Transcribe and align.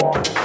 Bye. 0.00 0.39